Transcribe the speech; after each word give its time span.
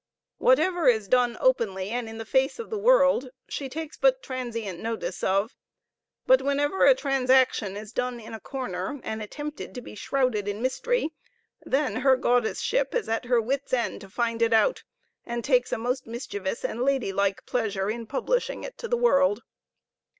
Whatever 0.39 0.87
is 0.87 1.07
done 1.07 1.37
openly 1.39 1.91
and 1.91 2.09
in 2.09 2.17
the 2.17 2.25
face 2.25 2.57
of 2.57 2.71
the 2.71 2.77
world, 2.79 3.29
she 3.47 3.69
takes 3.69 3.97
but 3.97 4.23
transient 4.23 4.79
notice 4.79 5.21
of; 5.23 5.55
but 6.25 6.41
whenever 6.41 6.87
a 6.87 6.95
transaction 6.95 7.77
is 7.77 7.93
done 7.93 8.19
in 8.19 8.33
a 8.33 8.39
corner, 8.39 8.99
and 9.03 9.21
attempted 9.21 9.75
to 9.75 9.81
be 9.81 9.93
shrouded 9.93 10.47
in 10.47 10.59
mystery, 10.59 11.11
then 11.63 11.97
her 11.97 12.15
goddess 12.15 12.61
ship 12.61 12.95
is 12.95 13.07
at 13.07 13.25
her 13.25 13.39
wits' 13.39 13.73
end 13.73 14.01
to 14.01 14.09
find 14.09 14.41
it 14.41 14.53
out, 14.53 14.81
and 15.23 15.43
takes 15.43 15.71
a 15.71 15.77
most 15.77 16.07
mischievous 16.07 16.65
and 16.65 16.81
lady 16.81 17.13
like 17.13 17.45
pleasure 17.45 17.87
in 17.87 18.07
publishing 18.07 18.63
it 18.63 18.79
to 18.79 18.87
the 18.87 18.97
world. 18.97 19.43